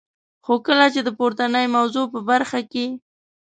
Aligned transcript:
خو 0.45 0.53
کله 0.67 0.85
چي 0.93 0.99
د 1.03 1.09
پورتنی 1.19 1.65
موضوع 1.75 2.05
په 2.13 2.19
برخه 2.29 2.59
کي. 2.71 2.85